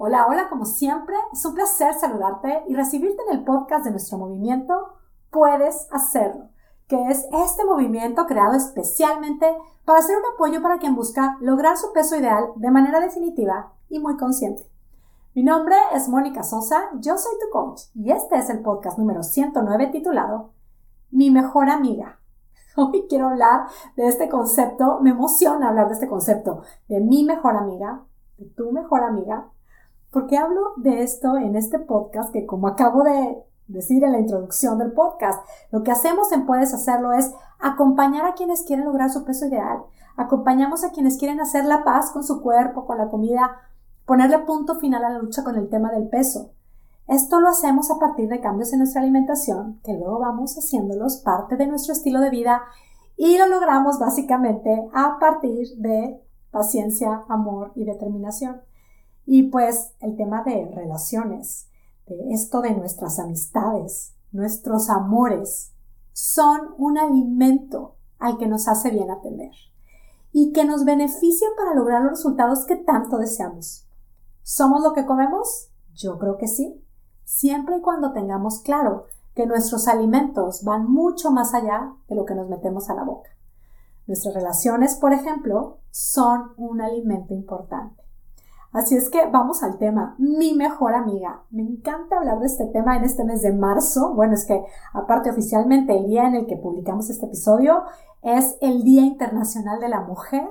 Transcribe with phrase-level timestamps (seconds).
[0.00, 4.16] Hola, hola, como siempre, es un placer saludarte y recibirte en el podcast de nuestro
[4.16, 4.94] movimiento
[5.32, 6.50] Puedes Hacerlo,
[6.86, 9.52] que es este movimiento creado especialmente
[9.84, 13.98] para ser un apoyo para quien busca lograr su peso ideal de manera definitiva y
[13.98, 14.70] muy consciente.
[15.34, 19.24] Mi nombre es Mónica Sosa, yo soy tu coach y este es el podcast número
[19.24, 20.52] 109 titulado
[21.10, 22.20] Mi mejor amiga.
[22.76, 27.56] Hoy quiero hablar de este concepto, me emociona hablar de este concepto, de mi mejor
[27.56, 28.04] amiga,
[28.36, 29.50] de tu mejor amiga,
[30.10, 34.20] ¿Por qué hablo de esto en este podcast que como acabo de decir en la
[34.20, 39.10] introducción del podcast, lo que hacemos en Puedes Hacerlo es acompañar a quienes quieren lograr
[39.10, 39.82] su peso ideal,
[40.16, 43.58] acompañamos a quienes quieren hacer la paz con su cuerpo, con la comida,
[44.06, 46.52] ponerle punto final a la lucha con el tema del peso.
[47.06, 51.56] Esto lo hacemos a partir de cambios en nuestra alimentación, que luego vamos haciéndolos parte
[51.56, 52.62] de nuestro estilo de vida
[53.18, 56.18] y lo logramos básicamente a partir de
[56.50, 58.67] paciencia, amor y determinación.
[59.30, 61.68] Y pues el tema de relaciones,
[62.06, 65.74] de esto de nuestras amistades, nuestros amores,
[66.14, 69.50] son un alimento al que nos hace bien atender
[70.32, 73.86] y que nos beneficia para lograr los resultados que tanto deseamos.
[74.42, 75.68] ¿Somos lo que comemos?
[75.92, 76.82] Yo creo que sí,
[77.24, 82.34] siempre y cuando tengamos claro que nuestros alimentos van mucho más allá de lo que
[82.34, 83.28] nos metemos a la boca.
[84.06, 88.07] Nuestras relaciones, por ejemplo, son un alimento importante.
[88.70, 91.42] Así es que vamos al tema, mi mejor amiga.
[91.50, 94.12] Me encanta hablar de este tema en este mes de marzo.
[94.12, 97.84] Bueno, es que aparte oficialmente el día en el que publicamos este episodio
[98.20, 100.50] es el Día Internacional de la Mujer,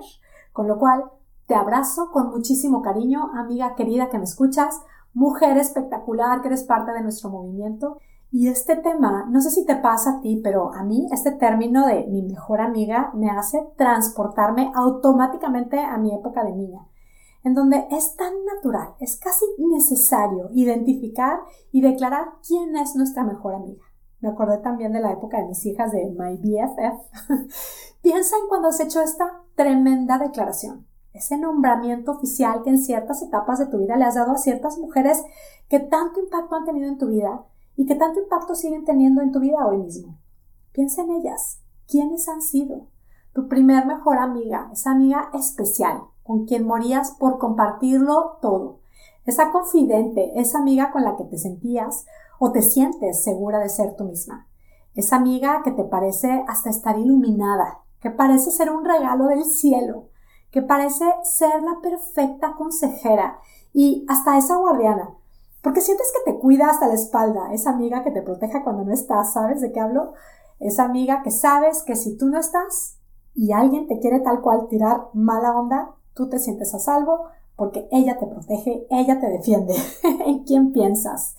[0.52, 1.04] con lo cual
[1.46, 4.82] te abrazo con muchísimo cariño, amiga querida que me escuchas,
[5.14, 8.00] mujer espectacular que eres parte de nuestro movimiento.
[8.32, 11.86] Y este tema, no sé si te pasa a ti, pero a mí este término
[11.86, 16.82] de mi mejor amiga me hace transportarme automáticamente a mi época de niña
[17.44, 21.40] en donde es tan natural, es casi necesario identificar
[21.72, 23.84] y declarar quién es nuestra mejor amiga.
[24.20, 27.30] Me acordé también de la época de mis hijas de My BFF.
[28.02, 33.60] Piensa en cuando has hecho esta tremenda declaración, ese nombramiento oficial que en ciertas etapas
[33.60, 35.24] de tu vida le has dado a ciertas mujeres
[35.70, 39.32] que tanto impacto han tenido en tu vida y que tanto impacto siguen teniendo en
[39.32, 40.18] tu vida hoy mismo.
[40.72, 41.62] Piensa en ellas.
[41.88, 42.88] ¿Quiénes han sido?
[43.34, 48.80] Tu primer mejor amiga, esa amiga especial, con quien morías por compartirlo todo.
[49.26, 52.06] Esa confidente, esa amiga con la que te sentías
[52.40, 54.48] o te sientes segura de ser tú misma.
[54.94, 60.06] Esa amiga que te parece hasta estar iluminada, que parece ser un regalo del cielo,
[60.52, 63.40] que parece ser la perfecta consejera
[63.74, 65.10] y hasta esa guardiana.
[65.62, 68.94] Porque sientes que te cuida hasta la espalda, esa amiga que te proteja cuando no
[68.94, 70.14] estás, ¿sabes de qué hablo?
[70.60, 72.98] Esa amiga que sabes que si tú no estás
[73.36, 77.88] y alguien te quiere tal cual tirar mala onda, tú te sientes a salvo porque
[77.92, 79.76] ella te protege, ella te defiende.
[80.26, 81.36] ¿En quién piensas?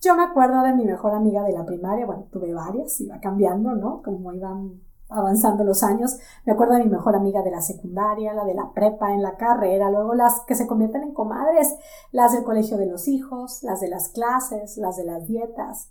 [0.00, 3.74] Yo me acuerdo de mi mejor amiga de la primaria, bueno, tuve varias, iba cambiando,
[3.74, 4.02] ¿no?
[4.02, 6.18] Como iban avanzando los años.
[6.44, 9.36] Me acuerdo de mi mejor amiga de la secundaria, la de la prepa, en la
[9.36, 11.76] carrera, luego las que se convierten en comadres,
[12.10, 15.90] las del colegio de los hijos, las de las clases, las de las dietas.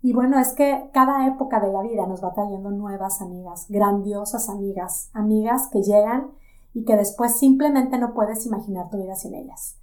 [0.00, 4.48] Y bueno, es que cada época de la vida nos va trayendo nuevas amigas, grandiosas
[4.48, 6.32] amigas, amigas que llegan
[6.74, 9.76] y que después simplemente no puedes imaginar tu vida sin ellas.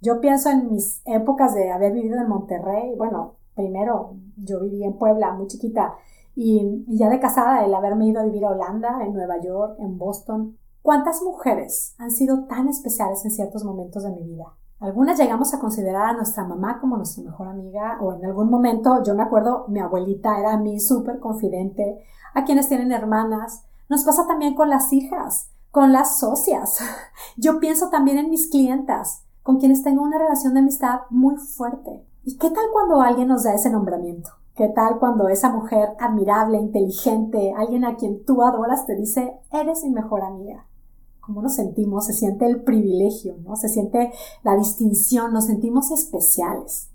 [0.00, 4.98] Yo pienso en mis épocas de haber vivido en Monterrey, bueno, primero yo viví en
[4.98, 5.94] Puebla muy chiquita
[6.34, 9.96] y, ya de casada el haberme ido a vivir a Holanda, en Nueva York, en
[9.98, 10.58] Boston.
[10.82, 14.54] ¿Cuántas mujeres han sido tan especiales en ciertos momentos de mi vida?
[14.80, 19.02] Algunas llegamos a considerar a nuestra mamá como nuestra mejor amiga o en algún momento,
[19.02, 22.04] yo me acuerdo, mi abuelita era mi súper confidente,
[22.34, 23.64] a quienes tienen hermanas.
[23.88, 26.78] Nos pasa también con las hijas con las socias.
[27.36, 32.06] Yo pienso también en mis clientas, con quienes tengo una relación de amistad muy fuerte.
[32.22, 34.30] ¿Y qué tal cuando alguien nos da ese nombramiento?
[34.54, 39.82] ¿Qué tal cuando esa mujer admirable, inteligente, alguien a quien tú adoras te dice, eres
[39.82, 40.64] mi mejor amiga?
[41.20, 42.06] ¿Cómo nos sentimos?
[42.06, 43.56] Se siente el privilegio, ¿no?
[43.56, 44.12] Se siente
[44.44, 46.88] la distinción, nos sentimos especiales.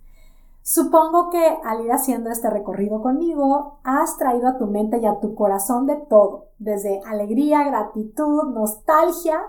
[0.71, 5.19] Supongo que al ir haciendo este recorrido conmigo, has traído a tu mente y a
[5.19, 9.41] tu corazón de todo, desde alegría, gratitud, nostalgia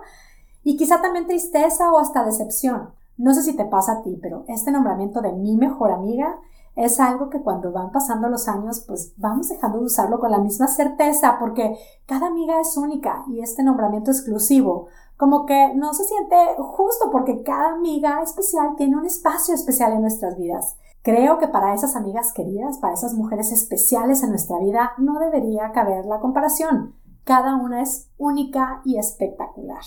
[0.65, 2.95] y quizá también tristeza o hasta decepción.
[3.19, 6.39] No sé si te pasa a ti, pero este nombramiento de mi mejor amiga
[6.75, 10.39] es algo que cuando van pasando los años, pues vamos dejando de usarlo con la
[10.39, 11.77] misma certeza, porque
[12.07, 14.87] cada amiga es única y este nombramiento exclusivo,
[15.19, 20.01] como que no se siente justo porque cada amiga especial tiene un espacio especial en
[20.01, 20.79] nuestras vidas.
[21.03, 25.73] Creo que para esas amigas queridas, para esas mujeres especiales en nuestra vida, no debería
[25.73, 26.95] caber la comparación.
[27.25, 29.83] Cada una es única y espectacular.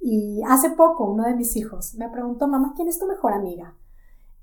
[0.00, 3.74] Y hace poco uno de mis hijos me preguntó, mamá, ¿quién es tu mejor amiga?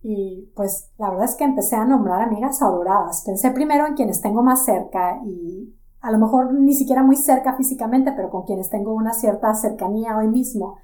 [0.02, 3.24] Y pues la verdad es que empecé a nombrar amigas adoradas.
[3.24, 7.54] Pensé primero en quienes tengo más cerca y a lo mejor ni siquiera muy cerca
[7.54, 10.78] físicamente, pero con quienes tengo una cierta cercanía hoy mismo.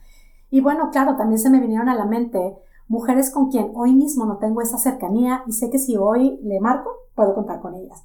[0.50, 2.58] Y bueno, claro, también se me vinieron a la mente
[2.90, 6.60] mujeres con quien hoy mismo no tengo esa cercanía y sé que si hoy le
[6.60, 8.04] marco, puedo contar con ellas.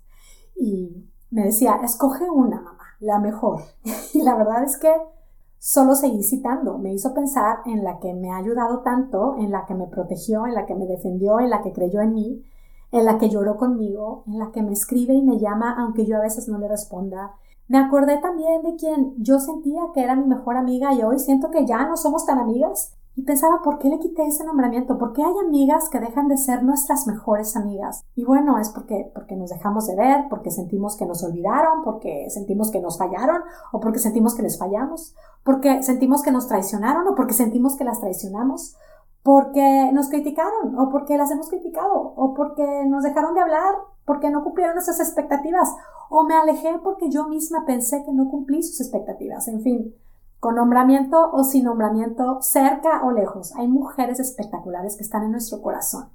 [0.54, 3.62] Y me decía, escoge una, mamá, la mejor.
[4.14, 4.92] y la verdad es que
[5.58, 6.78] solo seguí citando.
[6.78, 10.46] Me hizo pensar en la que me ha ayudado tanto, en la que me protegió,
[10.46, 12.44] en la que me defendió, en la que creyó en mí,
[12.92, 16.18] en la que lloró conmigo, en la que me escribe y me llama aunque yo
[16.18, 17.34] a veces no le responda.
[17.66, 21.50] Me acordé también de quien yo sentía que era mi mejor amiga y hoy siento
[21.50, 22.94] que ya no somos tan amigas.
[23.16, 24.98] Y pensaba, ¿por qué le quité ese nombramiento?
[24.98, 28.04] ¿Por qué hay amigas que dejan de ser nuestras mejores amigas?
[28.16, 32.28] Y bueno, es porque, porque nos dejamos de ver, porque sentimos que nos olvidaron, porque
[32.30, 35.14] sentimos que nos fallaron, o porque sentimos que les fallamos,
[35.44, 38.76] porque sentimos que nos traicionaron, o porque sentimos que las traicionamos,
[39.22, 43.74] porque nos criticaron, o porque las hemos criticado, o porque nos dejaron de hablar,
[44.04, 45.72] porque no cumplieron nuestras expectativas,
[46.10, 49.48] o me alejé porque yo misma pensé que no cumplí sus expectativas.
[49.48, 49.94] En fin,
[50.44, 53.56] con nombramiento o sin nombramiento, cerca o lejos.
[53.56, 56.10] Hay mujeres espectaculares que están en nuestro corazón.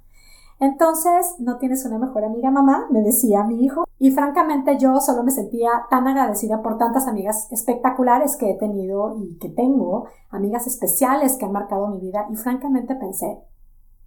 [0.60, 2.86] Entonces, ¿no tienes una mejor amiga, mamá?
[2.92, 3.88] Me decía mi hijo.
[3.98, 9.16] Y francamente yo solo me sentía tan agradecida por tantas amigas espectaculares que he tenido
[9.18, 12.28] y que tengo, amigas especiales que han marcado mi vida.
[12.30, 13.42] Y francamente pensé,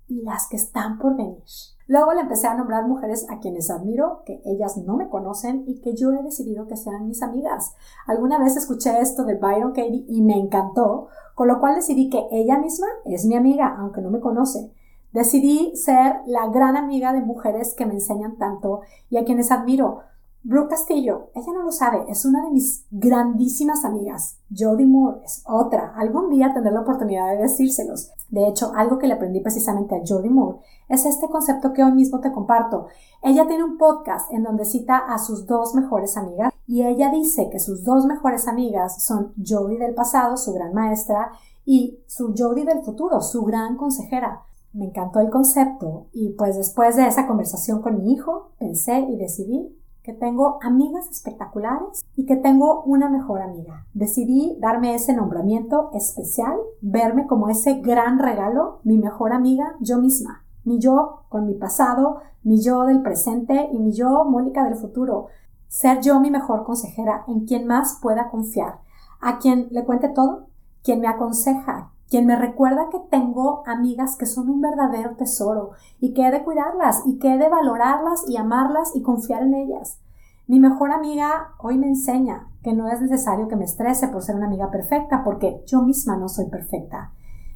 [0.08, 1.44] ¿y las que están por venir?
[1.88, 5.82] Luego le empecé a nombrar mujeres a quienes admiro, que ellas no me conocen y
[5.82, 7.76] que yo he decidido que sean mis amigas.
[8.08, 12.26] Alguna vez escuché esto de Byron Katie y me encantó, con lo cual decidí que
[12.32, 14.72] ella misma es mi amiga, aunque no me conoce.
[15.12, 20.00] Decidí ser la gran amiga de mujeres que me enseñan tanto y a quienes admiro,
[20.45, 24.40] Brooke Castillo, ella no lo sabe, es una de mis grandísimas amigas.
[24.54, 25.94] Jodie Moore es otra.
[25.95, 28.12] Algún día tendré la oportunidad de decírselos.
[28.28, 30.60] De hecho, algo que le aprendí precisamente a Jodie Moore
[30.90, 32.88] es este concepto que hoy mismo te comparto.
[33.22, 37.50] Ella tiene un podcast en donde cita a sus dos mejores amigas y ella dice
[37.50, 41.31] que sus dos mejores amigas son Jodie del pasado, su gran maestra,
[41.66, 44.42] y su Jodie del futuro, su gran consejera.
[44.74, 49.16] Me encantó el concepto y pues después de esa conversación con mi hijo pensé y
[49.16, 49.74] decidí
[50.04, 53.86] que tengo amigas espectaculares y que tengo una mejor amiga.
[53.94, 60.44] Decidí darme ese nombramiento especial, verme como ese gran regalo, mi mejor amiga, yo misma.
[60.66, 65.28] Mi yo con mi pasado, mi yo del presente y mi yo, Mónica, del futuro.
[65.70, 68.80] Ser yo mi mejor consejera, en quien más pueda confiar,
[69.22, 70.48] a quien le cuente todo,
[70.84, 76.13] quien me aconseja, quien me recuerda que tengo amigas que son un verdadero tesoro y
[76.13, 80.00] que he de cuidarlas y que he de valorarlas y amarlas y confiar en ellas.
[80.45, 84.36] Mi mejor amiga hoy me enseña que no es necesario que me estrese por ser
[84.36, 87.13] una amiga perfecta porque yo misma no soy perfecta.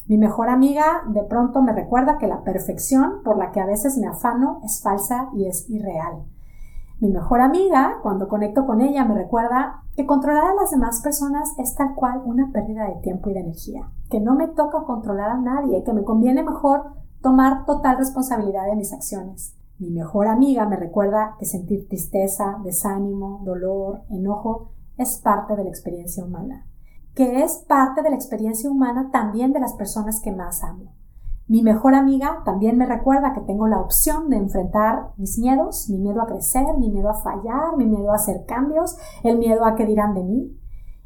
[0.08, 3.96] Mi mejor amiga de pronto me recuerda que la perfección por la que a veces
[4.00, 6.24] me afano es falsa y es irreal.
[7.00, 11.54] Mi mejor amiga, cuando conecto con ella, me recuerda que controlar a las demás personas
[11.60, 15.30] es tal cual una pérdida de tiempo y de energía, que no me toca controlar
[15.30, 19.56] a nadie, que me conviene mejor tomar total responsabilidad de mis acciones.
[19.78, 25.70] Mi mejor amiga me recuerda que sentir tristeza, desánimo, dolor, enojo es parte de la
[25.70, 26.66] experiencia humana,
[27.14, 30.94] que es parte de la experiencia humana también de las personas que más amo.
[31.50, 35.98] Mi mejor amiga también me recuerda que tengo la opción de enfrentar mis miedos, mi
[35.98, 39.76] miedo a crecer, mi miedo a fallar, mi miedo a hacer cambios, el miedo a
[39.76, 40.60] qué dirán de mí.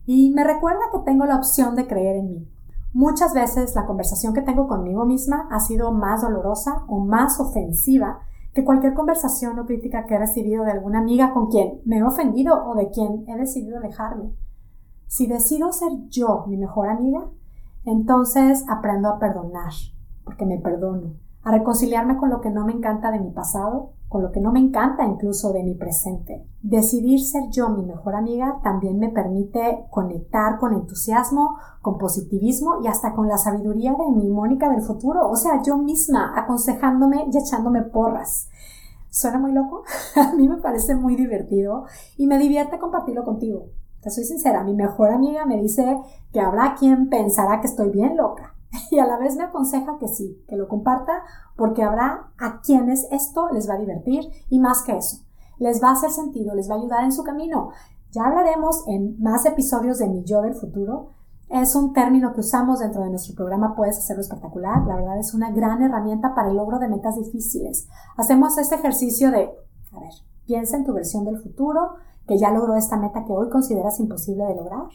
[0.07, 2.47] Y me recuerda que tengo la opción de creer en mí.
[2.91, 8.21] Muchas veces la conversación que tengo conmigo misma ha sido más dolorosa o más ofensiva
[8.53, 12.03] que cualquier conversación o crítica que he recibido de alguna amiga con quien me he
[12.03, 14.33] ofendido o de quien he decidido alejarme.
[15.05, 17.29] Si decido ser yo mi mejor amiga,
[17.85, 19.71] entonces aprendo a perdonar,
[20.31, 24.21] porque me perdono, a reconciliarme con lo que no me encanta de mi pasado, con
[24.21, 26.45] lo que no me encanta incluso de mi presente.
[26.61, 32.87] Decidir ser yo mi mejor amiga también me permite conectar con entusiasmo, con positivismo y
[32.87, 37.37] hasta con la sabiduría de mi Mónica del futuro, o sea, yo misma aconsejándome y
[37.37, 38.47] echándome porras.
[39.09, 39.83] ¿Suena muy loco?
[40.15, 41.83] a mí me parece muy divertido
[42.15, 43.65] y me divierte compartirlo contigo.
[44.01, 45.99] Te soy sincera, mi mejor amiga me dice
[46.31, 48.50] que habrá quien pensará que estoy bien loca
[48.91, 51.23] y a la vez me aconseja que sí, que lo comparta
[51.55, 55.23] porque habrá a quienes esto les va a divertir y más que eso,
[55.57, 57.69] les va a hacer sentido, les va a ayudar en su camino.
[58.11, 61.11] Ya hablaremos en más episodios de Mi Yo del Futuro.
[61.49, 64.85] Es un término que usamos dentro de nuestro programa Puedes hacerlo espectacular.
[64.85, 67.87] La verdad es una gran herramienta para el logro de metas difíciles.
[68.17, 69.51] Hacemos este ejercicio de,
[69.93, 70.13] a ver,
[70.45, 71.95] piensa en tu versión del futuro
[72.27, 74.87] que ya logró esta meta que hoy consideras imposible de lograr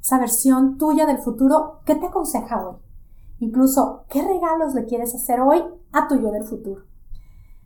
[0.00, 2.76] esa versión tuya del futuro, ¿qué te aconseja hoy?
[3.40, 6.82] Incluso, ¿qué regalos le quieres hacer hoy a tu yo del futuro?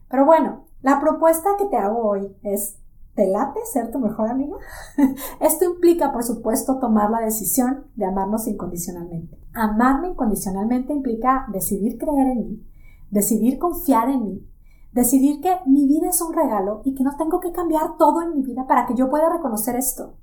[0.09, 2.79] Pero bueno, la propuesta que te hago hoy es,
[3.17, 4.57] ¿te late ser tu mejor amiga?
[5.41, 9.37] Esto implica, por supuesto, tomar la decisión de amarnos incondicionalmente.
[9.53, 12.67] Amarme incondicionalmente implica decidir creer en mí,
[13.11, 14.49] decidir confiar en mí,
[14.93, 18.37] decidir que mi vida es un regalo y que no tengo que cambiar todo en
[18.37, 20.15] mi vida para que yo pueda reconocer esto.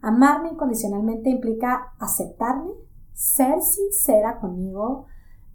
[0.00, 2.72] Amarme incondicionalmente implica aceptarme,
[3.18, 5.06] ser sincera conmigo,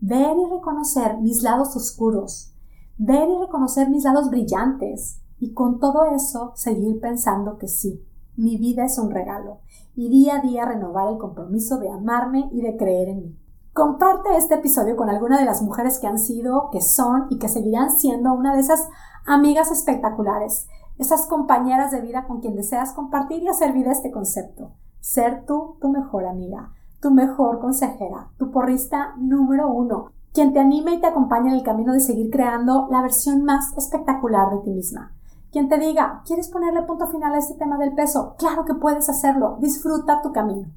[0.01, 2.53] ver y reconocer mis lados oscuros,
[2.97, 8.05] ver y reconocer mis lados brillantes y con todo eso seguir pensando que sí,
[8.35, 9.59] mi vida es un regalo
[9.95, 13.39] y día a día renovar el compromiso de amarme y de creer en mí.
[13.71, 17.47] Comparte este episodio con alguna de las mujeres que han sido, que son y que
[17.47, 18.89] seguirán siendo una de esas
[19.25, 20.67] amigas espectaculares
[20.97, 24.73] esas compañeras de vida con quien deseas compartir y hacer vida este concepto.
[24.99, 26.71] Ser tú tu mejor amiga,
[27.03, 31.63] tu mejor consejera, tu porrista número uno, quien te anime y te acompañe en el
[31.63, 35.11] camino de seguir creando la versión más espectacular de ti misma.
[35.51, 38.35] Quien te diga, ¿quieres ponerle punto final a este tema del peso?
[38.39, 40.69] Claro que puedes hacerlo, disfruta tu camino.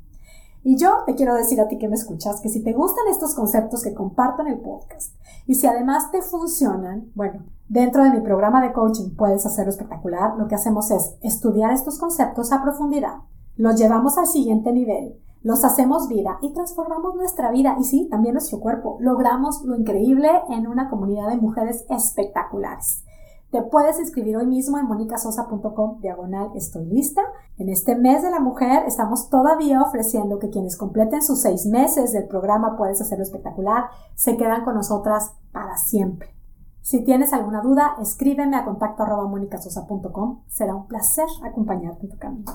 [0.64, 3.36] Y yo te quiero decir a ti que me escuchas que si te gustan estos
[3.36, 5.14] conceptos que comparto en el podcast
[5.46, 10.36] y si además te funcionan, bueno, dentro de mi programa de coaching puedes hacerlo espectacular.
[10.36, 13.18] Lo que hacemos es estudiar estos conceptos a profundidad,
[13.54, 18.32] los llevamos al siguiente nivel, los hacemos vida y transformamos nuestra vida y sí, también
[18.34, 18.96] nuestro cuerpo.
[18.98, 23.04] Logramos lo increíble en una comunidad de mujeres espectaculares.
[23.52, 27.22] Te puedes inscribir hoy mismo en monicasosa.com diagonal estoy lista.
[27.58, 32.12] En este mes de la mujer estamos todavía ofreciendo que quienes completen sus seis meses
[32.12, 33.84] del programa Puedes hacerlo espectacular
[34.16, 36.34] se quedan con nosotras para siempre.
[36.82, 40.40] Si tienes alguna duda, escríbeme a contacto arroba monicasosa.com.
[40.48, 42.50] Será un placer acompañarte en tu camino.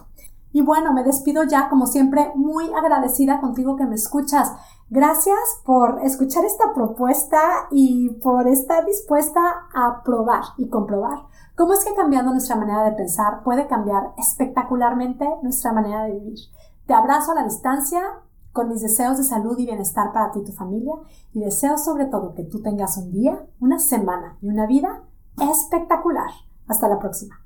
[0.54, 4.52] Y bueno, me despido ya, como siempre, muy agradecida contigo que me escuchas.
[4.90, 7.40] Gracias por escuchar esta propuesta
[7.72, 9.40] y por estar dispuesta
[9.74, 11.32] a probar y comprobar
[11.62, 16.40] cómo es que cambiando nuestra manera de pensar puede cambiar espectacularmente nuestra manera de vivir.
[16.88, 18.02] Te abrazo a la distancia
[18.52, 20.94] con mis deseos de salud y bienestar para ti y tu familia
[21.34, 25.04] y deseo sobre todo que tú tengas un día, una semana y una vida
[25.38, 26.32] espectacular.
[26.68, 27.40] Hasta la próxima.